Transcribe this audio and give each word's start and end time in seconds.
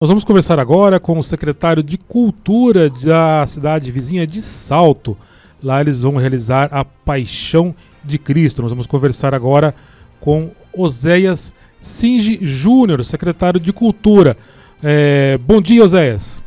Nós 0.00 0.10
vamos 0.10 0.22
conversar 0.22 0.60
agora 0.60 1.00
com 1.00 1.18
o 1.18 1.22
secretário 1.24 1.82
de 1.82 1.98
Cultura 1.98 2.88
da 2.88 3.44
cidade 3.44 3.90
vizinha 3.90 4.24
de 4.24 4.40
Salto. 4.40 5.18
Lá 5.60 5.80
eles 5.80 6.02
vão 6.02 6.14
realizar 6.14 6.68
a 6.70 6.84
Paixão 6.84 7.74
de 8.04 8.16
Cristo. 8.16 8.62
Nós 8.62 8.70
vamos 8.70 8.86
conversar 8.86 9.34
agora 9.34 9.74
com 10.20 10.52
Oséias 10.72 11.52
Singe 11.80 12.38
Júnior, 12.46 13.04
secretário 13.04 13.58
de 13.58 13.72
Cultura. 13.72 14.36
É, 14.84 15.36
bom 15.38 15.60
dia, 15.60 15.82
Oséias. 15.82 16.40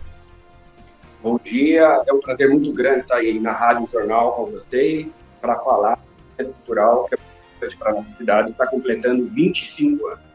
Bom 1.21 1.37
dia, 1.43 2.03
é 2.07 2.13
um 2.13 2.21
prazer 2.21 2.49
muito 2.51 2.71
grande 2.71 3.01
estar 3.01 3.17
aí 3.17 3.37
na 3.37 3.51
Rádio 3.51 3.85
Jornal 3.91 4.31
com 4.31 4.45
você 4.45 5.09
para 5.41 5.59
falar 5.59 5.99
do 6.39 6.45
cultural 6.45 7.03
que 7.03 7.15
é 7.15 7.17
importante 7.17 7.77
para 7.77 7.91
a 7.91 7.95
nossa 7.95 8.15
cidade, 8.15 8.51
está 8.51 8.65
completando 8.67 9.25
25 9.25 10.07
anos. 10.07 10.30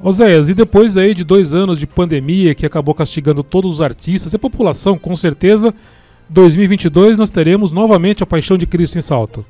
Oséias, 0.00 0.48
e 0.48 0.54
depois 0.54 0.96
aí 0.96 1.12
de 1.12 1.24
dois 1.24 1.54
anos 1.54 1.78
de 1.78 1.86
pandemia 1.86 2.54
que 2.54 2.64
acabou 2.64 2.94
castigando 2.94 3.42
todos 3.42 3.74
os 3.74 3.82
artistas 3.82 4.32
e 4.32 4.36
a 4.36 4.38
população, 4.38 4.96
com 4.96 5.16
certeza, 5.16 5.74
2022 6.28 7.18
nós 7.18 7.30
teremos 7.30 7.72
novamente 7.72 8.22
a 8.22 8.26
Paixão 8.26 8.56
de 8.56 8.66
Cristo 8.66 8.96
em 8.96 9.02
Salto. 9.02 9.44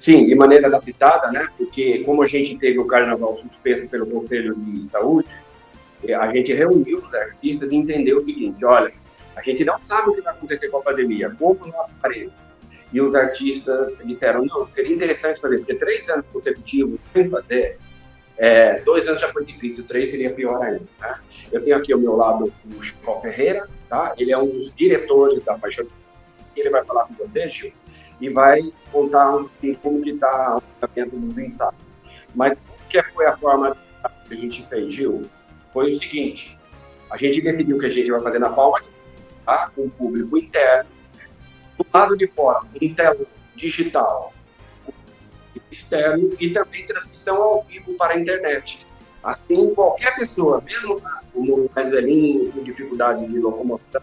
Sim, 0.00 0.26
de 0.26 0.34
maneira 0.34 0.66
adaptada, 0.66 1.30
né? 1.30 1.48
Porque 1.56 2.00
como 2.00 2.22
a 2.22 2.26
gente 2.26 2.58
teve 2.58 2.78
o 2.78 2.86
carnaval 2.86 3.38
suspenso 3.38 3.88
pelo 3.88 4.06
Conselho 4.06 4.54
de 4.56 4.90
Saúde, 4.90 5.28
eh, 6.04 6.12
a 6.12 6.30
gente 6.32 6.52
reuniu 6.52 6.98
os 6.98 7.14
artistas 7.14 7.72
e 7.72 7.76
entendeu 7.76 8.18
o 8.18 8.24
seguinte: 8.24 8.62
olha, 8.64 8.92
a 9.36 9.42
gente 9.42 9.64
não 9.64 9.78
sabe 9.84 10.10
o 10.10 10.14
que 10.14 10.20
vai 10.20 10.34
acontecer 10.34 10.68
com 10.68 10.78
a 10.78 10.82
pandemia, 10.82 11.30
como 11.38 11.58
nós 11.68 11.96
faremos. 12.02 12.32
E 12.92 13.00
os 13.00 13.14
artistas 13.14 13.92
disseram: 14.04 14.44
não, 14.44 14.66
seria 14.74 14.94
interessante 14.94 15.40
fazer, 15.40 15.58
porque 15.58 15.74
três 15.74 16.08
anos 16.10 16.26
consecutivos 16.32 16.98
sem 17.12 17.30
fazer 17.30 17.78
é, 18.42 18.80
dois 18.80 19.06
anos 19.06 19.20
já 19.20 19.32
foi 19.32 19.44
difícil, 19.44 19.84
três 19.84 20.10
seria 20.10 20.34
pior 20.34 20.60
ainda. 20.60 20.82
Né? 21.00 21.20
Eu 21.52 21.62
tenho 21.62 21.76
aqui 21.76 21.92
ao 21.92 22.00
meu 22.00 22.16
lado 22.16 22.52
o 22.76 22.82
Chico 22.82 23.20
Ferreira, 23.20 23.68
tá? 23.88 24.12
ele 24.18 24.32
é 24.32 24.36
um 24.36 24.48
dos 24.48 24.74
diretores 24.74 25.44
da 25.44 25.56
Paixão. 25.56 25.86
Ele 26.56 26.68
vai 26.68 26.84
falar 26.84 27.04
com 27.04 27.14
você, 27.14 27.48
Gil, 27.48 27.72
e 28.20 28.28
vai 28.28 28.60
contar 28.90 29.36
um, 29.36 29.48
como 29.80 30.02
que 30.02 30.10
está 30.10 30.56
o 30.56 30.62
tratamento 30.80 31.16
dos 31.16 31.38
ensaios. 31.38 31.76
Mas 32.34 32.60
que 32.90 33.00
foi 33.14 33.26
a 33.26 33.36
forma 33.36 33.76
que 34.26 34.34
a 34.34 34.36
gente 34.36 34.66
fez, 34.66 34.92
Gil? 34.92 35.22
Foi 35.72 35.94
o 35.94 36.00
seguinte, 36.00 36.58
a 37.12 37.16
gente 37.16 37.40
definiu 37.42 37.78
que 37.78 37.86
a 37.86 37.90
gente 37.90 38.10
vai 38.10 38.20
fazer 38.22 38.40
na 38.40 38.48
palma 38.48 38.82
tá? 39.46 39.70
com 39.72 39.82
o 39.82 39.90
público 39.92 40.36
interno, 40.36 40.90
do 41.78 41.86
lado 41.94 42.16
de 42.16 42.26
fora, 42.26 42.58
um 42.82 42.92
telão 42.92 43.24
digital, 43.54 44.34
externo 45.72 46.30
e 46.38 46.50
também 46.50 46.86
transmissão 46.86 47.36
ao 47.42 47.64
vivo 47.64 47.94
para 47.94 48.14
a 48.14 48.20
internet. 48.20 48.86
Assim, 49.22 49.72
qualquer 49.74 50.16
pessoa, 50.16 50.62
mesmo 50.64 51.00
o 51.34 51.68
mais 51.74 51.90
velhinho, 51.90 52.50
com 52.52 52.62
dificuldade 52.62 53.26
de 53.26 53.38
locomoção, 53.38 54.02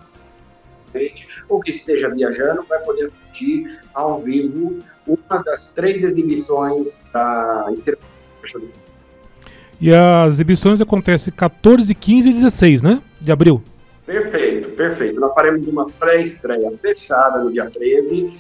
ou 1.47 1.59
que 1.59 1.71
esteja 1.71 2.09
viajando, 2.09 2.63
vai 2.63 2.79
poder 2.79 3.05
assistir 3.05 3.79
ao 3.93 4.21
vivo 4.21 4.79
uma 5.05 5.43
das 5.43 5.69
três 5.69 6.03
exibições 6.03 6.87
da 7.13 7.67
E 9.79 9.93
as 9.93 10.35
exibições 10.35 10.81
acontecem 10.81 11.33
14, 11.33 11.93
15 11.93 12.29
e 12.29 12.33
16, 12.33 12.81
né? 12.81 13.01
De 13.19 13.31
abril. 13.31 13.61
Perfeito, 14.05 14.69
perfeito. 14.71 15.19
Nós 15.19 15.33
faremos 15.33 15.67
uma 15.67 15.85
pré-estreia 15.85 16.71
fechada 16.81 17.39
no 17.39 17.51
dia 17.51 17.69
13 17.69 18.39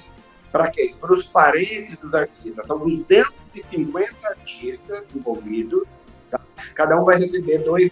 para 0.51 0.69
quem? 0.71 0.93
Para 0.95 1.13
os 1.13 1.25
parentes 1.25 1.97
dos 1.97 2.13
artistas. 2.13 2.65
São 2.65 2.79
250 2.79 4.27
artistas 4.27 5.03
envolvidos. 5.15 5.83
Tá? 6.29 6.39
Cada 6.75 6.99
um 6.99 7.05
vai 7.05 7.17
receber 7.17 7.59
dois 7.59 7.91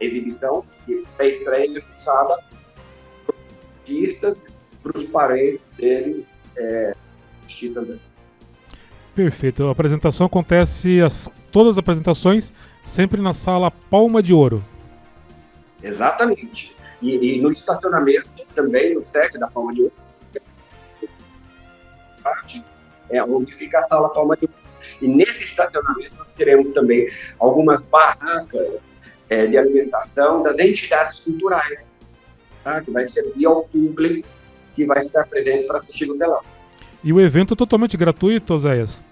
exibição 0.00 0.64
e 0.88 1.04
a 1.18 1.24
estreia 1.24 1.82
fechada 1.82 2.36
para 3.26 3.34
os 3.34 3.78
artistas, 3.78 4.38
para 4.82 4.98
os 4.98 5.04
parentes 5.06 5.60
dele 5.76 6.26
é, 6.56 6.94
assistir 7.40 7.70
também. 7.70 8.00
Perfeito. 9.14 9.66
A 9.68 9.70
apresentação 9.70 10.26
acontece, 10.26 11.00
as, 11.00 11.30
todas 11.52 11.74
as 11.74 11.78
apresentações, 11.78 12.52
sempre 12.84 13.22
na 13.22 13.32
sala 13.32 13.70
Palma 13.70 14.22
de 14.22 14.34
Ouro. 14.34 14.62
Exatamente. 15.82 16.76
E, 17.04 17.36
e, 17.36 17.40
no 17.42 17.52
estacionamento 17.52 18.30
também, 18.54 18.94
no 18.94 19.04
set 19.04 19.36
da 19.38 19.46
Palma 19.46 19.74
de 19.74 19.82
Ouro, 19.82 19.92
é 23.10 23.22
onde 23.22 23.52
fica 23.52 23.78
a 23.78 23.82
sala 23.82 24.08
Palma 24.08 24.34
de 24.38 24.46
Ouro. 24.46 24.54
E 25.02 25.06
nesse 25.06 25.44
estacionamento 25.44 26.16
nós 26.16 26.28
teremos 26.34 26.72
também 26.72 27.06
algumas 27.38 27.82
barracas 27.82 28.80
é, 29.28 29.46
de 29.46 29.58
alimentação 29.58 30.42
das 30.42 30.58
entidades 30.58 31.20
culturais, 31.20 31.84
tá? 32.62 32.80
que 32.80 32.90
vai 32.90 33.06
servir 33.06 33.44
ao 33.44 33.64
público 33.64 34.26
que 34.74 34.86
vai 34.86 35.02
estar 35.02 35.26
presente 35.26 35.66
para 35.66 35.80
assistir 35.80 36.10
o 36.10 36.16
telão. 36.16 36.40
E 37.02 37.12
o 37.12 37.20
evento 37.20 37.52
é 37.52 37.56
totalmente 37.56 37.98
gratuito, 37.98 38.54
Oséias? 38.54 39.04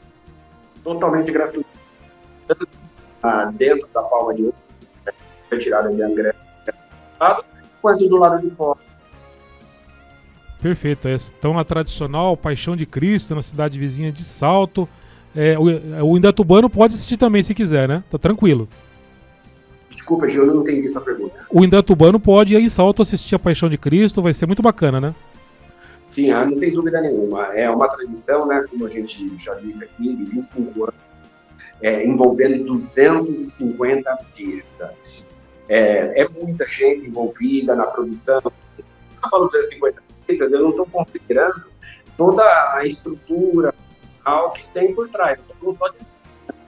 Totalmente 0.83 1.31
gratuito. 1.31 1.69
Tanto 2.49 2.69
ah, 3.23 3.53
dentro 3.53 3.87
da 3.93 4.03
Palma 4.03 4.35
de 4.35 4.45
Ouro, 4.45 4.57
retirada 5.51 5.93
de 5.93 6.03
Angra 6.03 6.35
quanto 7.83 8.09
do 8.09 8.17
lado 8.17 8.41
de 8.41 8.55
fora. 8.55 8.79
Perfeito. 10.63 11.09
Então 11.09 11.59
a 11.59 11.65
tradicional 11.65 12.37
Paixão 12.37 12.77
de 12.77 12.87
Cristo 12.87 13.35
na 13.35 13.43
cidade 13.43 13.79
vizinha 13.79 14.13
de 14.13 14.23
Salto. 14.23 14.89
É, 15.35 15.59
o, 15.59 16.07
o 16.07 16.17
Indatubano 16.17 16.71
pode 16.71 16.95
assistir 16.95 17.17
também 17.17 17.43
se 17.43 17.55
quiser, 17.55 17.89
né? 17.89 18.05
Tá 18.09 18.17
tranquilo. 18.19 18.69
Desculpa, 19.91 20.29
Gil, 20.29 20.45
eu 20.45 20.55
não 20.55 20.63
entendi 20.63 20.91
sua 20.93 21.01
pergunta. 21.01 21.41
O 21.51 21.65
Indatubano 21.65 22.21
pode 22.21 22.55
ir 22.55 22.61
em 22.61 22.69
Salto 22.69 23.03
assistir 23.03 23.35
a 23.35 23.39
Paixão 23.39 23.69
de 23.69 23.77
Cristo, 23.77 24.23
vai 24.23 24.33
ser 24.33 24.47
muito 24.47 24.63
bacana, 24.63 25.01
né? 25.01 25.15
Sim, 26.11 26.31
ah, 26.31 26.45
não 26.45 26.59
tem 26.59 26.73
dúvida 26.73 27.01
nenhuma. 27.01 27.47
É 27.55 27.69
uma 27.71 27.89
tradição, 27.89 28.47
né, 28.47 28.65
como 28.69 28.87
a 28.87 28.91
gente 28.91 29.33
já 29.39 29.55
disse 29.55 29.83
aqui, 29.83 30.15
de 30.15 30.25
25 30.25 30.85
anos, 30.85 30.95
é, 31.81 32.07
envolvendo 32.07 32.65
250 32.65 34.11
artistas. 34.11 34.91
É, 35.69 36.23
é, 36.23 36.29
muita 36.29 36.67
gente 36.67 37.07
envolvida 37.07 37.75
na 37.75 37.85
produção. 37.85 38.41
Eu 38.45 39.31
falo 39.31 39.47
250 39.47 40.03
artistas, 40.21 40.53
eu 40.53 40.61
não 40.61 40.71
estou 40.71 40.87
considerando 40.87 41.65
toda 42.17 42.43
a 42.75 42.85
estrutura 42.87 43.75
que 44.55 44.67
tem 44.73 44.95
por 44.95 45.09
trás. 45.09 45.39
Não 45.63 45.75
pode 45.75 45.97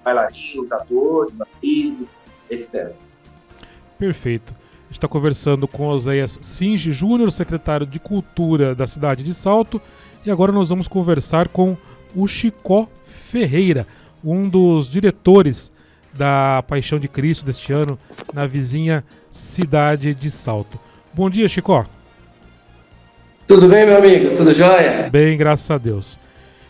bailarinos, 0.05 0.71
atores, 0.71 1.33
bailarino, 1.33 2.09
etc. 2.51 2.93
Perfeito. 3.99 4.55
está 4.91 5.09
conversando 5.09 5.67
com 5.67 5.89
Oséias 5.89 6.39
Singe 6.43 6.93
Júnior, 6.93 7.33
secretário 7.33 7.87
de 7.87 7.99
Cultura 7.99 8.75
da 8.75 8.87
cidade 8.87 9.23
de 9.23 9.33
Salto, 9.33 9.81
e 10.25 10.31
agora 10.31 10.53
nós 10.53 10.69
vamos 10.69 10.87
conversar 10.87 11.49
com 11.49 11.77
o 12.15 12.27
Chicó 12.29 12.87
Ferreira, 13.07 13.87
um 14.23 14.49
dos 14.49 14.89
diretores 14.89 15.73
da 16.17 16.63
Paixão 16.67 16.99
de 16.99 17.09
Cristo 17.09 17.45
deste 17.45 17.73
ano 17.73 17.99
na 18.33 18.47
vizinha 18.47 19.05
cidade 19.31 20.15
de 20.15 20.31
Salto. 20.31 20.79
Bom 21.13 21.29
dia, 21.29 21.49
Chicó. 21.49 21.85
Tudo 23.47 23.69
bem, 23.69 23.87
meu 23.87 23.99
amigo? 23.99 24.35
Tudo 24.37 24.55
jóia? 24.55 25.09
Bem, 25.11 25.37
graças 25.37 25.71
a 25.71 25.77
Deus. 25.77 26.19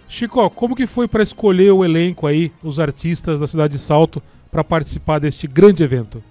Chico, 0.08 0.48
como 0.50 0.76
que 0.76 0.86
foi 0.86 1.08
para 1.08 1.22
escolher 1.22 1.72
o 1.72 1.84
elenco 1.84 2.26
aí, 2.26 2.52
os 2.62 2.78
artistas 2.78 3.38
da 3.38 3.46
cidade 3.46 3.74
de 3.74 3.78
Salto, 3.78 4.22
para 4.50 4.62
participar 4.62 5.18
deste 5.18 5.46
grande 5.46 5.82
evento? 5.82 6.22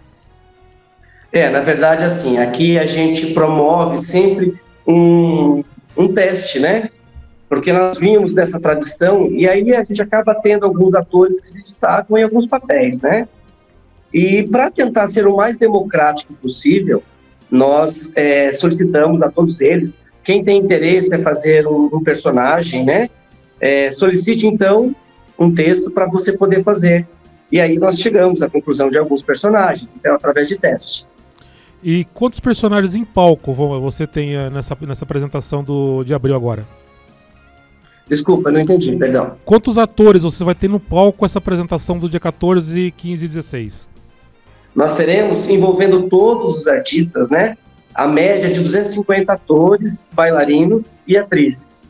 É, 1.31 1.49
na 1.49 1.61
verdade, 1.61 2.03
assim, 2.03 2.37
aqui 2.37 2.77
a 2.77 2.85
gente 2.85 3.33
promove 3.33 3.97
sempre 3.97 4.55
um, 4.87 5.63
um 5.97 6.13
teste, 6.13 6.59
né? 6.59 6.89
Porque 7.53 7.71
nós 7.71 7.99
vimos 7.99 8.33
dessa 8.33 8.59
tradição 8.59 9.27
e 9.31 9.47
aí 9.47 9.75
a 9.75 9.83
gente 9.83 10.01
acaba 10.01 10.33
tendo 10.33 10.65
alguns 10.65 10.95
atores 10.95 11.39
que 11.39 11.47
se 11.47 11.61
destacam 11.61 12.17
em 12.17 12.23
alguns 12.23 12.47
papéis, 12.47 12.99
né? 12.99 13.27
E 14.11 14.41
para 14.41 14.71
tentar 14.71 15.05
ser 15.05 15.27
o 15.27 15.35
mais 15.35 15.59
democrático 15.59 16.33
possível, 16.33 17.03
nós 17.51 18.11
é, 18.15 18.51
solicitamos 18.51 19.21
a 19.21 19.29
todos 19.29 19.61
eles 19.61 19.99
quem 20.23 20.43
tem 20.43 20.57
interesse 20.57 21.15
em 21.15 21.21
fazer 21.21 21.67
um, 21.67 21.91
um 21.93 22.03
personagem, 22.03 22.83
né? 22.83 23.07
É, 23.61 23.91
solicite 23.91 24.47
então 24.47 24.95
um 25.37 25.53
texto 25.53 25.91
para 25.91 26.07
você 26.07 26.35
poder 26.35 26.63
fazer. 26.63 27.07
E 27.51 27.61
aí 27.61 27.77
nós 27.77 27.99
chegamos 27.99 28.41
à 28.41 28.49
conclusão 28.49 28.89
de 28.89 28.97
alguns 28.97 29.21
personagens, 29.21 29.95
então 29.95 30.15
através 30.15 30.49
de 30.49 30.57
teste. 30.57 31.07
E 31.83 32.03
quantos 32.15 32.39
personagens 32.39 32.95
em 32.95 33.05
palco 33.05 33.53
você 33.53 34.07
tem 34.07 34.33
eh, 34.35 34.49
nessa, 34.49 34.75
nessa 34.81 35.05
apresentação 35.05 35.63
do, 35.63 36.03
de 36.03 36.15
abril 36.15 36.35
agora? 36.35 36.65
Desculpa, 38.07 38.51
não 38.51 38.59
entendi, 38.59 38.95
perdão. 38.95 39.37
Quantos 39.45 39.77
atores 39.77 40.23
você 40.23 40.43
vai 40.43 40.53
ter 40.53 40.69
no 40.69 40.79
palco 40.79 41.25
essa 41.25 41.39
apresentação 41.39 41.97
do 41.97 42.09
dia 42.09 42.19
14, 42.19 42.91
15 42.95 43.25
e 43.25 43.27
16? 43.27 43.89
Nós 44.75 44.95
teremos 44.95 45.49
envolvendo 45.49 46.09
todos 46.09 46.59
os 46.59 46.67
artistas, 46.67 47.29
né? 47.29 47.57
a 47.93 48.07
média 48.07 48.51
de 48.51 48.59
250 48.59 49.31
atores, 49.31 50.09
bailarinos 50.13 50.95
e 51.07 51.17
atrizes. 51.17 51.85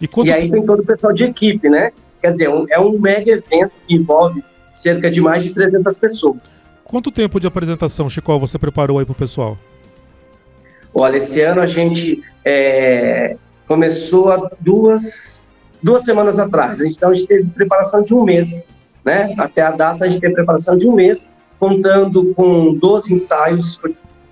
E, 0.00 0.08
e 0.24 0.32
aí 0.32 0.50
tem 0.50 0.64
todo 0.64 0.80
o 0.80 0.84
pessoal 0.86 1.12
de 1.12 1.24
equipe, 1.24 1.68
né? 1.68 1.92
Quer 2.20 2.30
dizer, 2.30 2.48
um, 2.48 2.66
é 2.70 2.78
um 2.78 2.98
mega 2.98 3.30
evento 3.30 3.72
que 3.86 3.94
envolve 3.94 4.42
cerca 4.70 5.10
de 5.10 5.20
mais 5.20 5.44
de 5.44 5.54
300 5.54 5.98
pessoas. 5.98 6.68
Quanto 6.84 7.10
tempo 7.10 7.38
de 7.38 7.46
apresentação, 7.46 8.08
Chico, 8.08 8.38
você 8.38 8.58
preparou 8.58 8.98
aí 8.98 9.04
para 9.04 9.12
o 9.12 9.16
pessoal? 9.16 9.58
Olha, 10.94 11.16
esse 11.16 11.40
ano 11.40 11.60
a 11.60 11.66
gente 11.66 12.22
é, 12.44 13.36
começou 13.66 14.30
há 14.30 14.50
duas, 14.60 15.54
duas 15.82 16.04
semanas 16.04 16.38
atrás. 16.38 16.80
Então 16.80 17.10
a 17.10 17.14
gente 17.14 17.26
teve 17.26 17.48
preparação 17.50 18.02
de 18.02 18.14
um 18.14 18.24
mês, 18.24 18.64
né? 19.04 19.34
Até 19.38 19.62
a 19.62 19.70
data 19.70 20.04
a 20.04 20.08
gente 20.08 20.20
teve 20.20 20.34
preparação 20.34 20.76
de 20.76 20.88
um 20.88 20.94
mês, 20.94 21.34
contando 21.58 22.34
com 22.34 22.74
12 22.74 23.14
ensaios 23.14 23.80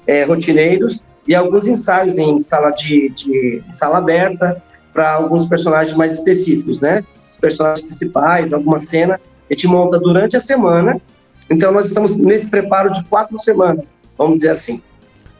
é, 0.06 0.24
rotineiros 0.24 1.02
e 1.26 1.34
alguns 1.34 1.68
ensaios 1.68 2.18
em 2.18 2.38
sala 2.38 2.70
de, 2.70 3.10
de 3.10 3.62
sala 3.70 3.98
aberta 3.98 4.62
para 4.92 5.12
alguns 5.12 5.46
personagens 5.46 5.96
mais 5.96 6.12
específicos, 6.12 6.80
né? 6.80 7.04
Os 7.30 7.38
personagens 7.38 7.86
principais, 7.86 8.52
alguma 8.52 8.78
cena, 8.78 9.20
a 9.48 9.54
gente 9.54 9.66
monta 9.68 9.98
durante 9.98 10.36
a 10.36 10.40
semana. 10.40 11.00
Então 11.48 11.72
nós 11.72 11.86
estamos 11.86 12.16
nesse 12.16 12.48
preparo 12.50 12.90
de 12.92 13.04
quatro 13.04 13.38
semanas, 13.38 13.96
vamos 14.16 14.36
dizer 14.36 14.50
assim. 14.50 14.82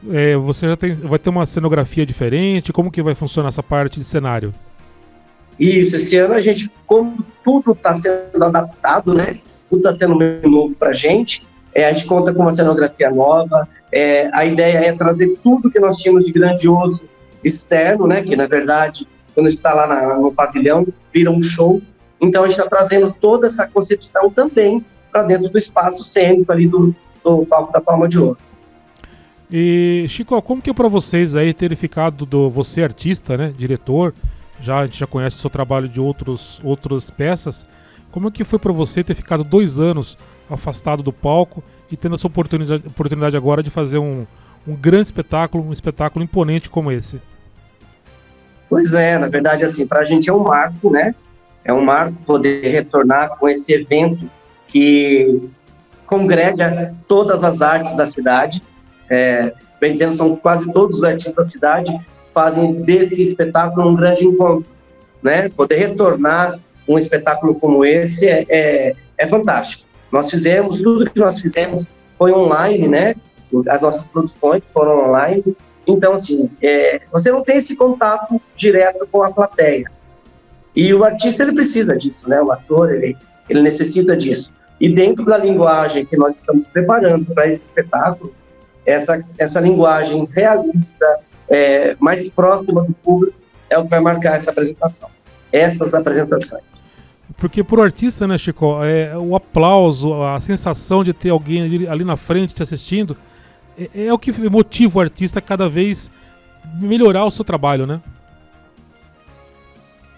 É, 0.09 0.37
você 0.37 0.67
já 0.69 0.77
tem, 0.77 0.95
vai 0.95 1.19
ter 1.19 1.31
uma 1.31 1.45
cenografia 1.45 2.07
diferente? 2.07 2.73
Como 2.73 2.91
que 2.91 3.03
vai 3.03 3.15
funcionar 3.15 3.49
essa 3.49 3.63
parte 3.63 3.99
de 3.99 4.05
cenário? 4.05 4.53
Isso, 5.59 5.97
esse 5.97 6.17
ano 6.17 6.35
a 6.35 6.41
gente, 6.41 6.71
como 6.87 7.23
tudo 7.45 7.73
está 7.73 7.95
sendo 7.95 8.43
adaptado, 8.43 9.13
né? 9.13 9.39
Tudo 9.69 9.81
está 9.81 9.93
sendo 9.93 10.17
meio 10.17 10.49
novo 10.49 10.75
para 10.77 10.91
a 10.91 10.95
gente. 10.95 11.47
É, 11.75 11.85
a 11.85 11.93
gente 11.93 12.07
conta 12.07 12.33
com 12.33 12.41
uma 12.41 12.51
cenografia 12.51 13.11
nova. 13.11 13.69
É, 13.93 14.31
a 14.33 14.45
ideia 14.45 14.79
é 14.79 14.93
trazer 14.93 15.35
tudo 15.43 15.71
que 15.71 15.79
nós 15.79 15.99
tínhamos 15.99 16.27
de 16.27 16.33
grandioso 16.33 17.05
externo, 17.45 18.07
né? 18.07 18.23
Que 18.23 18.35
na 18.37 18.47
verdade, 18.47 19.07
quando 19.35 19.49
está 19.49 19.75
lá 19.75 19.87
na, 19.87 20.17
no 20.19 20.33
pavilhão, 20.33 20.87
vira 21.13 21.31
um 21.31 21.43
show. 21.43 21.81
Então 22.21 22.45
a 22.45 22.49
gente 22.49 22.59
está 22.59 22.69
trazendo 22.69 23.15
toda 23.21 23.47
essa 23.47 23.69
concepção 23.69 24.31
também 24.31 24.85
para 25.13 25.25
dentro 25.25 25.51
do 25.51 25.59
espaço 25.59 26.03
cênico 26.03 26.51
ali 26.51 26.67
do, 26.67 26.95
do 27.23 27.45
palco 27.45 27.73
da 27.73 27.81
Palma 27.81 28.09
de 28.09 28.19
Ouro. 28.19 28.39
E, 29.53 30.07
Chico, 30.09 30.41
como 30.43 30.63
que 30.63 30.71
é 30.71 30.75
para 30.75 30.87
vocês 30.87 31.35
aí 31.35 31.53
terem 31.53 31.77
ficado 31.77 32.25
do 32.25 32.49
você 32.49 32.83
artista, 32.85 33.37
né, 33.37 33.53
diretor, 33.57 34.15
já 34.61 34.81
a 34.81 34.87
gente 34.87 34.99
já 34.99 35.07
conhece 35.07 35.39
o 35.39 35.41
seu 35.41 35.51
trabalho 35.51 35.89
de 35.89 36.01
outros 36.01 36.61
outras 36.63 37.11
peças. 37.11 37.65
Como 38.13 38.29
é 38.29 38.31
que 38.31 38.45
foi 38.45 38.59
para 38.59 38.73
você 38.73 39.03
ter 39.03 39.15
ficado 39.15 39.43
dois 39.43 39.81
anos 39.81 40.17
afastado 40.49 41.03
do 41.03 41.13
palco 41.13 41.63
e 41.91 41.97
tendo 41.97 42.15
essa 42.15 42.27
oportunidade, 42.27 42.87
oportunidade 42.87 43.37
agora 43.37 43.63
de 43.63 43.71
fazer 43.71 43.99
um, 43.99 44.27
um 44.67 44.75
grande 44.77 45.07
espetáculo, 45.07 45.67
um 45.67 45.73
espetáculo 45.73 46.25
imponente 46.25 46.69
como 46.71 46.93
esse? 46.93 47.21
Pois 48.69 48.95
é, 48.95 49.19
na 49.19 49.27
verdade, 49.27 49.65
assim, 49.65 49.87
para 49.87 50.01
a 50.01 50.05
gente 50.05 50.31
é 50.31 50.33
um 50.33 50.45
marco, 50.45 50.91
né? 50.91 51.15
É 51.65 51.73
um 51.73 51.83
marco 51.83 52.15
poder 52.25 52.69
retornar 52.69 53.37
com 53.37 53.49
esse 53.49 53.73
evento 53.73 54.31
que 54.67 55.51
congrega 56.07 56.95
todas 57.09 57.43
as 57.43 57.63
artes 57.63 57.97
da 57.97 58.07
cidade 58.07 58.63
é, 59.11 59.53
bem 59.81 59.93
dizendo, 59.93 60.13
são 60.13 60.37
quase 60.37 60.73
todos 60.73 60.99
os 60.99 61.05
artistas 61.05 61.35
da 61.35 61.45
cidade 61.45 61.93
fazem 62.33 62.75
desse 62.75 63.21
espetáculo 63.21 63.91
um 63.91 63.97
grande 63.97 64.25
encontro, 64.25 64.65
né? 65.21 65.49
Poder 65.49 65.75
retornar 65.77 66.59
um 66.89 66.97
espetáculo 66.97 67.55
como 67.57 67.85
esse 67.85 68.27
é, 68.27 68.45
é, 68.49 68.97
é 69.19 69.27
fantástico. 69.27 69.85
Nós 70.13 70.31
fizemos, 70.31 70.81
tudo 70.81 71.11
que 71.11 71.19
nós 71.19 71.41
fizemos 71.41 71.87
foi 72.17 72.33
online, 72.33 72.89
né? 72.89 73.15
As 73.69 73.81
nossas 73.81 74.09
produções 74.09 74.71
foram 74.71 75.09
online. 75.09 75.45
Então, 75.87 76.13
assim, 76.13 76.51
é, 76.63 77.01
você 77.11 77.33
não 77.33 77.43
tem 77.43 77.57
esse 77.57 77.77
contato 77.77 78.41
direto 78.55 79.09
com 79.11 79.23
a 79.23 79.33
plateia. 79.33 79.91
E 80.75 80.95
o 80.95 81.05
artista, 81.05 81.43
ele 81.43 81.53
precisa 81.53 81.97
disso, 81.97 82.29
né? 82.29 82.41
O 82.41 82.53
ator, 82.53 82.95
ele, 82.95 83.17
ele 83.49 83.61
necessita 83.61 84.17
disso. 84.17 84.53
E 84.81 84.89
dentro 84.89 85.25
da 85.25 85.37
linguagem 85.37 86.07
que 86.07 86.17
nós 86.17 86.37
estamos 86.37 86.67
preparando 86.67 87.27
para 87.35 87.47
esse 87.47 87.63
espetáculo, 87.63 88.33
essa, 88.91 89.23
essa 89.39 89.61
linguagem 89.61 90.29
realista, 90.31 91.07
é, 91.49 91.97
mais 91.99 92.31
próxima 92.31 92.83
do 92.83 92.93
público, 92.93 93.37
é 93.69 93.79
o 93.79 93.85
que 93.85 93.91
vai 93.91 94.01
marcar 94.01 94.37
essa 94.37 94.51
apresentação, 94.51 95.09
essas 95.53 95.95
apresentações. 95.95 96.85
Porque 97.37 97.65
para 97.65 97.81
o 97.81 97.83
artista, 97.83 98.27
né, 98.27 98.37
Chico, 98.37 98.83
é, 98.85 99.17
o 99.17 99.35
aplauso, 99.35 100.23
a 100.23 100.39
sensação 100.41 101.03
de 101.03 101.13
ter 101.13 101.31
alguém 101.31 101.63
ali, 101.63 101.89
ali 101.89 102.05
na 102.05 102.17
frente 102.17 102.53
te 102.53 102.63
assistindo, 102.63 103.17
é, 103.79 104.07
é, 104.07 104.13
o 104.13 104.19
que 104.19 104.33
motiva 104.51 104.99
o 104.99 105.01
artista 105.01 105.39
a 105.39 105.43
cada 105.43 105.69
vez 105.69 106.11
melhorar 106.81 107.25
o 107.25 107.31
seu 107.31 107.45
trabalho, 107.45 107.87
né? 107.87 108.01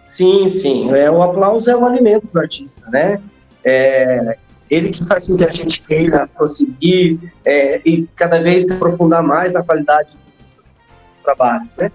Sim, 0.04 0.48
sim. 0.48 0.92
É, 0.94 1.10
o 1.10 1.22
aplauso 1.22 1.70
é 1.70 1.76
o 1.76 1.84
alimento 1.84 2.26
do 2.32 2.40
artista, 2.40 2.88
né? 2.90 3.20
É, 3.64 4.36
ele 4.72 4.88
que 4.88 5.04
faz 5.04 5.26
com 5.26 5.36
que 5.36 5.44
a 5.44 5.50
gente 5.50 5.84
queira 5.84 6.26
prosseguir 6.26 7.18
é, 7.44 7.78
e 7.86 8.06
cada 8.16 8.40
vez 8.40 8.70
aprofundar 8.72 9.22
mais 9.22 9.54
a 9.54 9.62
qualidade 9.62 10.12
dos 11.12 11.20
trabalhos, 11.20 11.68
né? 11.76 11.92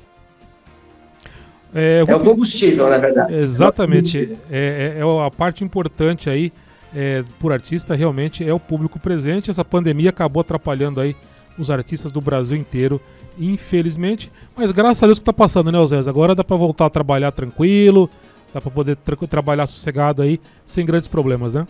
É, 1.74 2.03
é, 2.07 2.15
o 2.15 2.19
combustível, 2.19 2.88
na 2.88 3.00
verdade. 3.00 3.33
Exatamente. 3.33 4.38
É, 4.50 4.95
é, 4.95 5.00
é 5.00 5.25
a 5.25 5.31
parte 5.31 5.63
importante 5.63 6.29
aí 6.29 6.53
é, 6.95 7.24
por 7.39 7.51
artista 7.51 7.95
realmente 7.95 8.47
é 8.47 8.53
o 8.53 8.59
público 8.59 9.00
presente. 9.00 9.50
Essa 9.50 9.65
pandemia 9.65 10.12
acabou 10.12 10.41
atrapalhando 10.41 11.01
aí 11.01 11.15
os 11.57 11.71
artistas 11.71 12.12
do 12.12 12.21
Brasil 12.21 12.57
inteiro, 12.57 13.01
infelizmente. 13.39 14.31
Mas 14.56 14.71
graças 14.71 15.01
a 15.01 15.07
Deus 15.07 15.18
que 15.18 15.23
está 15.23 15.33
passando, 15.33 15.71
né, 15.71 15.80
Osés? 15.80 16.07
Agora 16.07 16.35
dá 16.35 16.44
para 16.44 16.56
voltar 16.56 16.85
a 16.85 16.89
trabalhar 16.91 17.31
tranquilo, 17.31 18.07
dá 18.53 18.62
para 18.62 18.69
poder 18.69 18.95
tra 18.97 19.15
trabalhar 19.27 19.65
sossegado 19.65 20.21
aí, 20.21 20.39
sem 20.63 20.85
grandes 20.85 21.07
problemas, 21.07 21.53
né? 21.53 21.65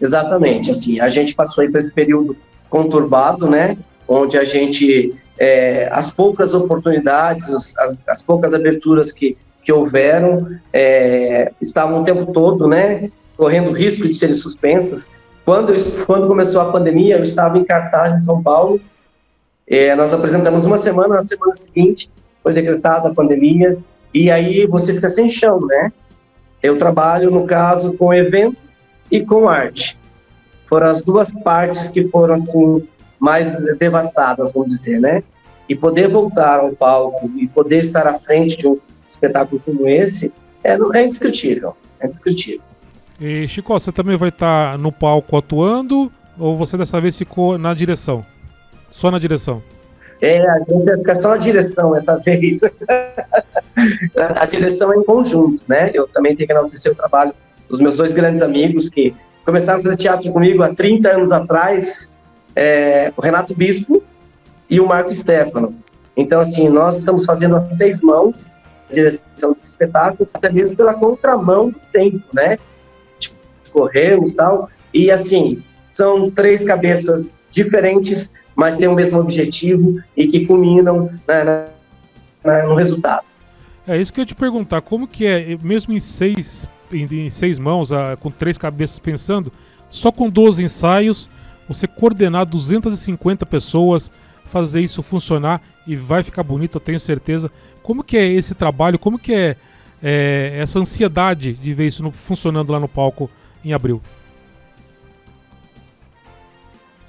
Exatamente, 0.00 0.70
assim, 0.70 0.98
a 1.00 1.08
gente 1.08 1.34
passou 1.34 1.62
aí 1.62 1.70
por 1.70 1.78
esse 1.78 1.94
período 1.94 2.36
conturbado, 2.68 3.48
né, 3.48 3.76
onde 4.08 4.36
a 4.36 4.42
gente, 4.42 5.14
é, 5.38 5.88
as 5.92 6.12
poucas 6.12 6.54
oportunidades, 6.54 7.48
as, 7.78 8.02
as, 8.08 8.22
poucas 8.22 8.52
aberturas 8.52 9.12
que, 9.12 9.36
que 9.62 9.72
houveram, 9.72 10.48
é, 10.72 11.52
estavam 11.60 12.00
o 12.00 12.04
tempo 12.04 12.32
todo, 12.32 12.66
né, 12.66 13.10
correndo 13.36 13.70
risco 13.70 14.08
de 14.08 14.14
serem 14.14 14.34
suspensas. 14.34 15.08
Quando, 15.44 15.72
quando 16.04 16.26
começou 16.26 16.60
a 16.60 16.72
pandemia, 16.72 17.16
eu 17.16 17.22
estava 17.22 17.56
em 17.56 17.64
cartaz 17.64 18.14
em 18.14 18.20
São 18.20 18.42
Paulo, 18.42 18.80
é, 19.68 19.94
nós 19.94 20.12
apresentamos 20.12 20.64
uma 20.66 20.78
semana, 20.78 21.14
na 21.14 21.22
semana 21.22 21.52
seguinte 21.52 22.10
foi 22.42 22.52
decretada 22.52 23.08
a 23.08 23.14
pandemia, 23.14 23.78
e 24.12 24.30
aí 24.30 24.66
você 24.66 24.92
fica 24.92 25.08
sem 25.08 25.30
chão, 25.30 25.64
né? 25.64 25.92
Eu 26.60 26.76
trabalho, 26.76 27.30
no 27.30 27.46
caso, 27.46 27.92
com 27.94 28.12
evento 28.12 28.56
e 29.12 29.24
com 29.24 29.46
arte. 29.46 29.96
Foram 30.66 30.86
as 30.88 31.02
duas 31.02 31.30
partes 31.44 31.90
que 31.90 32.08
foram 32.08 32.34
assim 32.34 32.82
mais 33.20 33.62
devastadas, 33.76 34.54
vamos 34.54 34.68
dizer, 34.68 34.98
né? 34.98 35.22
E 35.68 35.76
poder 35.76 36.08
voltar 36.08 36.60
ao 36.60 36.72
palco 36.72 37.30
e 37.36 37.46
poder 37.46 37.78
estar 37.78 38.06
à 38.06 38.14
frente 38.14 38.56
de 38.56 38.66
um 38.66 38.78
espetáculo 39.06 39.60
como 39.64 39.86
esse 39.86 40.32
é, 40.64 40.72
é 40.72 41.04
indescritível, 41.04 41.76
é 42.00 42.06
indescritível. 42.06 42.62
E 43.20 43.46
Chico, 43.46 43.72
você 43.72 43.92
também 43.92 44.16
vai 44.16 44.30
estar 44.30 44.78
no 44.78 44.90
palco 44.90 45.36
atuando 45.36 46.10
ou 46.38 46.56
você 46.56 46.76
dessa 46.76 47.00
vez 47.00 47.16
ficou 47.16 47.58
na 47.58 47.74
direção? 47.74 48.24
Só 48.90 49.10
na 49.10 49.18
direção? 49.18 49.62
É, 50.20 50.38
a 50.48 50.58
gente 50.58 50.84
vai 50.84 50.96
ficar 50.96 51.14
só 51.16 51.28
na 51.30 51.36
direção 51.36 51.94
essa 51.94 52.16
vez. 52.24 52.60
a 54.40 54.46
direção 54.46 54.92
é 54.92 54.96
em 54.96 55.04
conjunto, 55.04 55.62
né? 55.68 55.90
Eu 55.92 56.08
também 56.08 56.34
tenho 56.34 56.46
que 56.46 56.52
enaltecer 56.52 56.90
o 56.92 56.94
trabalho 56.94 57.34
os 57.72 57.80
meus 57.80 57.96
dois 57.96 58.12
grandes 58.12 58.42
amigos 58.42 58.90
que 58.90 59.14
começaram 59.44 59.80
a 59.80 59.82
fazer 59.82 59.96
teatro 59.96 60.30
comigo 60.30 60.62
há 60.62 60.74
30 60.74 61.08
anos 61.08 61.32
atrás, 61.32 62.16
é, 62.54 63.10
o 63.16 63.20
Renato 63.22 63.54
Bispo 63.54 64.02
e 64.68 64.78
o 64.78 64.86
Marco 64.86 65.12
Stefano. 65.12 65.74
Então, 66.14 66.38
assim, 66.38 66.68
nós 66.68 66.96
estamos 66.98 67.24
fazendo 67.24 67.56
a 67.56 67.72
seis 67.72 68.02
mãos 68.02 68.48
a 68.90 68.92
direção 68.92 69.54
desse 69.54 69.70
espetáculo, 69.70 70.28
até 70.34 70.52
mesmo 70.52 70.76
pela 70.76 70.92
contramão 70.92 71.70
do 71.70 71.80
tempo, 71.90 72.22
né? 72.34 72.58
Tipo, 73.18 73.36
corremos 73.72 74.34
tal. 74.34 74.68
E, 74.92 75.10
assim, 75.10 75.62
são 75.90 76.30
três 76.30 76.62
cabeças 76.62 77.34
diferentes, 77.50 78.34
mas 78.54 78.76
têm 78.76 78.88
o 78.88 78.94
mesmo 78.94 79.18
objetivo 79.18 79.98
e 80.14 80.26
que 80.26 80.44
culminam 80.44 81.10
né, 81.26 81.66
na, 82.44 82.66
no 82.66 82.74
resultado. 82.74 83.24
É 83.86 84.00
isso 84.00 84.12
que 84.12 84.20
eu 84.20 84.22
ia 84.22 84.26
te 84.26 84.34
perguntar, 84.34 84.80
como 84.80 85.08
que 85.08 85.26
é, 85.26 85.56
mesmo 85.62 85.92
em 85.92 86.00
seis 86.00 86.68
em, 86.92 87.26
em 87.26 87.30
seis 87.30 87.58
mãos, 87.58 87.92
a, 87.92 88.16
com 88.16 88.30
três 88.30 88.58
cabeças 88.58 88.98
pensando, 88.98 89.52
só 89.88 90.12
com 90.12 90.28
12 90.28 90.62
ensaios, 90.62 91.30
você 91.66 91.86
coordenar 91.86 92.46
250 92.46 93.46
pessoas, 93.46 94.10
fazer 94.44 94.80
isso 94.80 95.02
funcionar 95.02 95.62
e 95.86 95.96
vai 95.96 96.22
ficar 96.22 96.42
bonito, 96.42 96.76
eu 96.76 96.80
tenho 96.80 97.00
certeza. 97.00 97.50
Como 97.82 98.04
que 98.04 98.16
é 98.16 98.26
esse 98.26 98.54
trabalho? 98.54 98.98
Como 98.98 99.18
que 99.18 99.32
é, 99.32 99.56
é 100.02 100.58
essa 100.60 100.78
ansiedade 100.78 101.54
de 101.54 101.72
ver 101.72 101.86
isso 101.86 102.02
no, 102.02 102.12
funcionando 102.12 102.72
lá 102.72 102.78
no 102.78 102.88
palco 102.88 103.30
em 103.64 103.72
abril? 103.72 104.00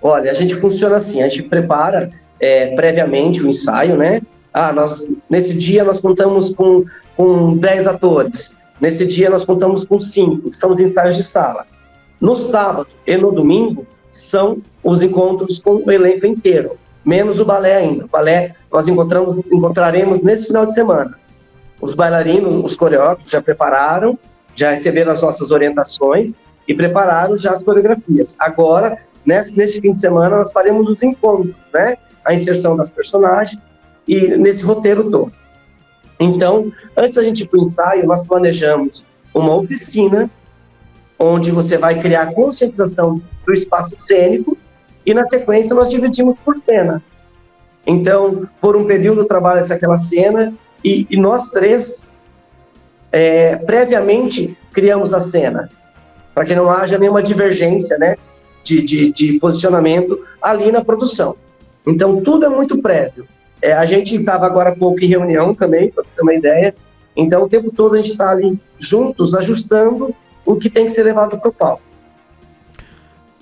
Olha, 0.01 0.31
a 0.31 0.33
gente 0.33 0.55
funciona 0.55 0.97
assim, 0.97 1.21
a 1.21 1.25
gente 1.25 1.43
prepara 1.43 2.09
é, 2.39 2.75
previamente 2.75 3.41
o 3.41 3.47
ensaio, 3.47 3.97
né? 3.97 4.21
Ah, 4.53 4.71
nós, 4.71 5.09
nesse 5.29 5.57
dia 5.57 5.83
nós 5.83 5.99
contamos 5.99 6.53
com, 6.53 6.85
com 7.17 7.57
10 7.57 7.87
atores. 7.87 8.55
Nesse 8.79 9.05
dia 9.05 9.29
nós 9.29 9.45
contamos 9.45 9.85
com 9.85 9.97
cinco, 9.99 10.49
que 10.49 10.55
são 10.55 10.71
os 10.71 10.79
ensaios 10.79 11.15
de 11.17 11.23
sala. 11.23 11.65
No 12.21 12.35
sábado 12.35 12.87
e 13.07 13.17
no 13.17 13.31
domingo 13.31 13.87
são 14.11 14.61
os 14.83 15.01
encontros 15.01 15.59
com 15.59 15.83
o 15.85 15.91
elenco 15.91 16.25
inteiro, 16.25 16.77
menos 17.03 17.39
o 17.39 17.45
balé 17.45 17.77
ainda. 17.77 18.05
O 18.05 18.07
balé 18.09 18.53
nós 18.71 18.87
encontramos, 18.87 19.37
encontraremos 19.51 20.21
nesse 20.21 20.47
final 20.47 20.65
de 20.65 20.73
semana. 20.73 21.17
Os 21.81 21.95
bailarinos, 21.95 22.63
os 22.63 22.75
coreógrafos 22.75 23.29
já 23.29 23.41
prepararam, 23.41 24.17
já 24.55 24.71
receberam 24.71 25.11
as 25.11 25.21
nossas 25.21 25.51
orientações 25.51 26.39
e 26.67 26.73
prepararam 26.73 27.35
já 27.35 27.51
as 27.51 27.63
coreografias. 27.63 28.35
Agora, 28.39 28.97
nesse, 29.25 29.57
nesse 29.57 29.81
fim 29.81 29.91
de 29.91 29.99
semana, 29.99 30.37
nós 30.37 30.51
faremos 30.51 30.87
os 30.87 31.01
encontros, 31.03 31.55
né? 31.73 31.97
A 32.23 32.33
inserção 32.33 32.77
das 32.77 32.89
personagens 32.89 33.69
e 34.07 34.37
nesse 34.37 34.63
roteiro 34.63 35.09
todo. 35.09 35.31
Então, 36.19 36.71
antes 36.95 37.15
da 37.15 37.23
gente 37.23 37.43
ir 37.43 37.47
para 37.47 37.59
o 37.59 37.61
ensaio, 37.61 38.05
nós 38.05 38.25
planejamos 38.25 39.03
uma 39.33 39.55
oficina 39.55 40.29
onde 41.17 41.51
você 41.51 41.77
vai 41.77 41.99
criar 41.99 42.33
conscientização 42.33 43.21
do 43.45 43.53
espaço 43.53 43.95
cênico 43.97 44.57
e, 45.05 45.13
na 45.13 45.27
sequência, 45.29 45.75
nós 45.75 45.89
dividimos 45.89 46.37
por 46.37 46.57
cena. 46.57 47.03
Então, 47.85 48.47
por 48.61 48.75
um 48.75 48.85
período, 48.85 49.25
trabalha-se 49.25 49.73
aquela 49.73 49.97
cena 49.97 50.53
e, 50.83 51.07
e 51.09 51.17
nós 51.17 51.49
três, 51.49 52.05
é, 53.11 53.57
previamente, 53.57 54.57
criamos 54.71 55.13
a 55.13 55.19
cena, 55.19 55.69
para 56.33 56.45
que 56.45 56.55
não 56.55 56.69
haja 56.69 56.97
nenhuma 56.97 57.21
divergência 57.21 57.97
né, 57.97 58.15
de, 58.63 58.81
de, 58.81 59.11
de 59.11 59.39
posicionamento 59.39 60.25
ali 60.41 60.71
na 60.71 60.83
produção. 60.83 61.35
Então, 61.85 62.21
tudo 62.21 62.45
é 62.45 62.49
muito 62.49 62.81
prévio. 62.81 63.27
É, 63.63 63.71
a 63.71 63.85
gente 63.85 64.13
estava 64.13 64.45
agora 64.45 64.71
há 64.71 64.75
pouco 64.75 64.99
em 64.99 65.07
reunião 65.07 65.55
também, 65.55 65.89
para 65.89 66.03
você 66.03 66.13
ter 66.13 66.21
uma 66.21 66.33
ideia. 66.33 66.75
Então, 67.15 67.43
o 67.43 67.47
tempo 67.47 67.71
todo 67.71 67.93
a 67.93 68.01
gente 68.01 68.11
está 68.11 68.29
ali 68.29 68.59
juntos, 68.77 69.33
ajustando 69.35 70.13
o 70.45 70.57
que 70.57 70.69
tem 70.69 70.85
que 70.85 70.91
ser 70.91 71.03
levado 71.03 71.39
para 71.39 71.49
o 71.49 71.53
palco. 71.53 71.81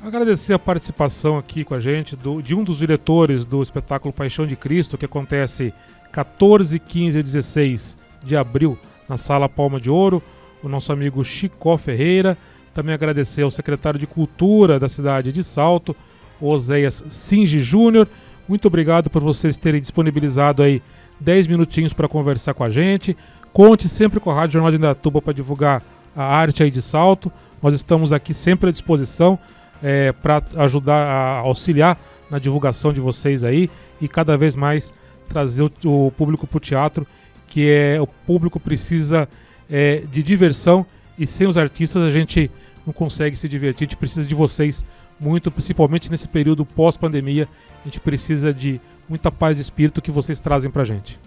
Agradecer 0.03 0.53
a 0.53 0.59
participação 0.59 1.39
aqui 1.39 1.63
com 1.63 1.73
a 1.73 1.79
gente 1.79 2.15
do, 2.15 2.39
de 2.39 2.53
um 2.53 2.63
dos 2.63 2.77
diretores 2.77 3.45
do 3.45 3.63
espetáculo 3.63 4.13
Paixão 4.13 4.45
de 4.45 4.55
Cristo, 4.55 4.95
que 4.95 5.05
acontece 5.05 5.73
14, 6.11 6.77
15 6.77 7.17
e 7.17 7.23
16 7.23 7.97
de 8.23 8.37
abril 8.37 8.77
na 9.09 9.17
Sala 9.17 9.49
Palma 9.49 9.79
de 9.79 9.89
Ouro, 9.89 10.21
o 10.61 10.69
nosso 10.69 10.93
amigo 10.93 11.25
Chicó 11.25 11.77
Ferreira. 11.77 12.37
Também 12.75 12.93
agradecer 12.93 13.41
ao 13.41 13.49
secretário 13.49 13.99
de 13.99 14.05
Cultura 14.05 14.79
da 14.79 14.87
cidade 14.87 15.31
de 15.31 15.43
Salto, 15.43 15.95
Oséias 16.39 17.03
Singe 17.09 17.59
Júnior, 17.59 18.07
muito 18.51 18.67
obrigado 18.67 19.09
por 19.09 19.23
vocês 19.23 19.57
terem 19.57 19.79
disponibilizado 19.79 20.61
aí 20.61 20.83
10 21.21 21.47
minutinhos 21.47 21.93
para 21.93 22.05
conversar 22.09 22.53
com 22.53 22.65
a 22.65 22.69
gente. 22.69 23.15
Conte 23.53 23.87
sempre 23.87 24.19
com 24.19 24.29
a 24.29 24.33
Rádio 24.33 24.55
Jornal 24.55 24.71
de 24.71 24.75
Indatuba 24.75 25.21
para 25.21 25.31
divulgar 25.31 25.81
a 26.13 26.21
arte 26.21 26.61
aí 26.61 26.69
de 26.69 26.81
salto. 26.81 27.31
Nós 27.63 27.73
estamos 27.73 28.11
aqui 28.11 28.33
sempre 28.33 28.67
à 28.67 28.71
disposição 28.73 29.39
é, 29.81 30.11
para 30.11 30.43
ajudar 30.57 31.01
a 31.01 31.37
auxiliar 31.37 31.97
na 32.29 32.39
divulgação 32.39 32.91
de 32.91 32.99
vocês 32.99 33.45
aí 33.45 33.69
e 34.01 34.07
cada 34.09 34.35
vez 34.35 34.53
mais 34.53 34.91
trazer 35.29 35.63
o, 35.63 36.07
o 36.07 36.11
público 36.11 36.45
para 36.45 36.57
o 36.57 36.59
teatro, 36.59 37.07
que 37.47 37.69
é 37.69 38.01
o 38.01 38.05
público 38.05 38.59
precisa 38.59 39.29
é, 39.69 40.03
de 40.11 40.21
diversão 40.21 40.85
e 41.17 41.25
sem 41.25 41.47
os 41.47 41.57
artistas 41.57 42.03
a 42.03 42.11
gente 42.11 42.51
não 42.85 42.91
consegue 42.91 43.37
se 43.37 43.47
divertir. 43.47 43.85
A 43.85 43.87
gente 43.87 43.95
precisa 43.95 44.27
de 44.27 44.35
vocês 44.35 44.83
muito, 45.21 45.51
principalmente 45.51 46.09
nesse 46.09 46.27
período 46.27 46.65
pós-pandemia 46.65 47.47
a 47.81 47.83
gente 47.85 47.99
precisa 47.99 48.53
de 48.53 48.81
muita 49.07 49.31
paz 49.31 49.57
de 49.57 49.63
espírito 49.63 50.01
que 50.01 50.11
vocês 50.11 50.39
trazem 50.39 50.69
para 50.71 50.81
a 50.81 50.85
gente. 50.85 51.19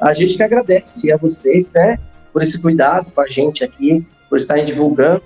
A 0.00 0.12
gente 0.12 0.36
que 0.36 0.42
agradece 0.42 1.10
a 1.10 1.16
vocês, 1.16 1.72
né, 1.72 1.98
por 2.32 2.42
esse 2.42 2.60
cuidado 2.60 3.10
com 3.10 3.20
a 3.20 3.28
gente 3.28 3.64
aqui, 3.64 4.06
por 4.28 4.38
estarem 4.38 4.64
divulgando. 4.64 5.22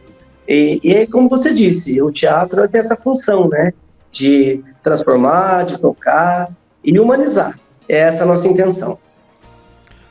E, 0.46 0.80
e 0.82 1.06
como 1.06 1.28
você 1.28 1.52
disse, 1.52 2.00
o 2.02 2.10
teatro 2.10 2.66
tem 2.68 2.78
essa 2.78 2.96
função, 2.96 3.48
né, 3.48 3.72
de 4.10 4.62
transformar, 4.82 5.64
de 5.64 5.78
tocar 5.78 6.50
e 6.84 6.98
humanizar. 6.98 7.58
É 7.88 7.98
essa 7.98 8.24
a 8.24 8.26
nossa 8.26 8.46
intenção. 8.48 8.98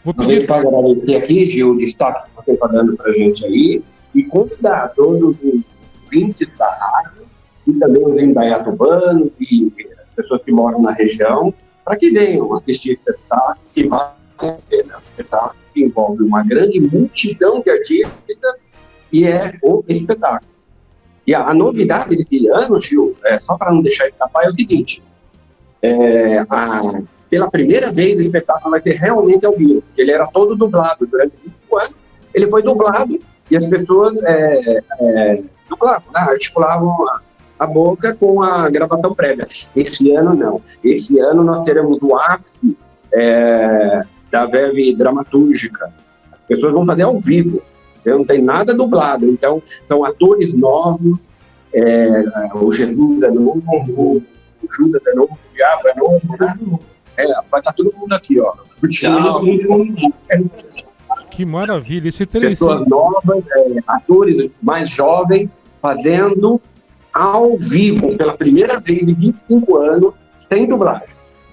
Vou 0.04 0.14
pedir 0.14 0.46
para 0.48 0.58
agradecer 0.58 1.16
aqui, 1.18 1.46
Gil, 1.46 1.72
o 1.72 1.78
destaque 1.78 2.30
que 2.30 2.36
você 2.36 2.52
está 2.54 2.68
dando 2.68 2.96
para 2.96 3.12
a 3.12 3.14
gente 3.14 3.46
aí 3.46 3.84
e 4.16 4.24
convidar 4.24 4.94
todos 4.96 5.36
os 5.44 5.62
ouvintes 6.08 6.48
da 6.58 6.68
rádio 6.68 7.28
e 7.68 7.74
também 7.74 8.08
os 8.08 8.22
indaiatubanos 8.22 9.32
e 9.40 9.72
as 10.02 10.10
pessoas 10.12 10.42
que 10.44 10.52
moram 10.52 10.82
na 10.82 10.92
região, 10.92 11.54
para 11.84 11.98
que 11.98 12.10
venham 12.10 12.54
assistir 12.56 12.94
espetáculo 12.94 13.58
que 13.74 13.88
vai 13.88 14.12
ser 14.70 14.86
um 14.86 15.00
espetáculo 15.00 15.56
que 15.74 15.84
envolve 15.84 16.24
uma 16.24 16.44
grande 16.44 16.80
multidão 16.80 17.62
de 17.62 17.70
artistas 17.70 18.56
e 19.12 19.26
é 19.26 19.54
o 19.62 19.84
espetáculo. 19.88 20.52
E 21.26 21.36
a, 21.36 21.50
a 21.50 21.54
novidade 21.54 22.16
desse 22.16 22.48
ano, 22.48 22.80
Gil, 22.80 23.16
é, 23.26 23.40
só 23.40 23.58
para 23.58 23.72
não 23.72 23.82
deixar 23.82 24.08
escapar, 24.08 24.46
é 24.46 24.50
o 24.50 24.56
seguinte: 24.56 25.04
é, 25.82 26.40
a, 26.50 27.02
pela 27.30 27.52
primeira 27.52 27.92
vez 27.92 28.18
o 28.18 28.22
espetáculo 28.22 28.72
vai 28.72 28.82
ter 28.82 28.96
realmente 28.96 29.46
ao 29.46 29.54
vivo, 29.54 29.82
porque 29.82 30.02
ele 30.02 30.12
era 30.12 30.26
todo 30.28 30.56
dublado 30.56 31.06
durante 31.06 31.38
25 31.44 31.78
anos, 31.78 31.96
ele 32.34 32.50
foi 32.50 32.64
dublado 32.64 33.20
e 33.50 33.58
as 33.58 33.66
pessoas 33.66 34.16
é, 34.24 35.44
dublavam, 35.70 36.12
né, 36.14 36.20
articulavam 36.22 37.06
a 37.60 37.66
boca 37.66 38.16
com 38.16 38.42
a 38.42 38.70
gravação 38.70 39.14
prévia. 39.14 39.48
Esse 39.76 40.12
ano 40.16 40.36
não. 40.36 40.62
Esse 40.84 41.20
ano 41.20 41.44
nós 41.44 41.64
teremos 41.64 42.00
o 42.02 42.16
ápice 42.16 42.78
é, 43.12 44.02
da 44.32 44.46
verve 44.46 44.96
dramatúrgica. 44.96 45.92
As 46.32 46.40
pessoas 46.48 46.74
vão 46.74 46.86
fazer 46.86 47.04
ao 47.04 47.20
vivo. 47.20 47.62
Não 48.06 48.24
tem 48.24 48.42
nada 48.42 48.74
dublado. 48.74 49.28
Então, 49.28 49.62
são 49.86 50.06
atores 50.06 50.54
novos. 50.54 51.28
É, 51.74 52.24
o 52.56 52.72
Jesus 52.72 53.22
é 53.22 53.30
novo, 53.30 53.62
o 53.68 54.24
Judas 54.72 55.02
é 55.06 55.14
novo, 55.14 55.34
o 55.34 55.54
Diabo 55.54 55.88
é 55.90 55.96
novo. 55.96 56.38
Né? 56.40 56.80
É, 57.18 57.26
vai 57.52 57.60
estar 57.60 57.74
todo 57.74 57.94
mundo 57.98 58.14
aqui, 58.14 58.40
ó. 58.40 58.54
Que 61.38 61.46
maravilha, 61.46 62.10
isso 62.10 62.24
é 62.24 62.26
interessante. 62.26 62.58
Pessoas 62.58 62.88
novas, 62.88 63.44
é, 63.48 63.76
atores 63.88 64.50
mais 64.60 64.90
jovens, 64.90 65.48
fazendo 65.80 66.60
ao 67.14 67.56
vivo 67.56 68.18
pela 68.18 68.36
primeira 68.36 68.80
vez 68.80 69.04
em 69.04 69.14
25 69.14 69.78
anos, 69.78 70.14
sem 70.40 70.68
dublagem. 70.68 71.10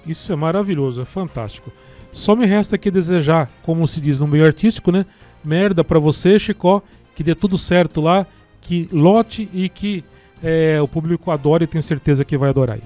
Isso 0.07 0.33
é 0.33 0.35
maravilhoso, 0.35 1.01
é 1.01 1.05
fantástico. 1.05 1.71
Só 2.11 2.35
me 2.35 2.47
resta 2.47 2.77
aqui 2.77 2.89
desejar, 2.89 3.47
como 3.61 3.87
se 3.87 4.01
diz 4.01 4.17
no 4.17 4.25
meio 4.25 4.43
artístico, 4.43 4.91
né? 4.91 5.05
Merda 5.43 5.83
para 5.83 5.99
você, 5.99 6.39
Chicó, 6.39 6.81
que 7.13 7.23
dê 7.23 7.35
tudo 7.35 7.55
certo 7.55 8.01
lá, 8.01 8.25
que 8.61 8.89
lote 8.91 9.47
e 9.53 9.69
que 9.69 10.03
é, 10.41 10.81
o 10.81 10.87
público 10.87 11.29
adore 11.29 11.65
e 11.65 11.67
tenho 11.67 11.83
certeza 11.83 12.25
que 12.25 12.35
vai 12.35 12.49
adorar. 12.49 12.79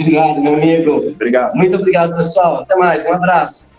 Obrigado, 0.00 0.40
meu 0.40 0.54
amigo. 0.54 1.10
Obrigado. 1.10 1.54
Muito 1.54 1.76
obrigado, 1.76 2.16
pessoal. 2.16 2.62
Até 2.62 2.74
mais. 2.76 3.04
Um 3.04 3.12
abraço. 3.12 3.76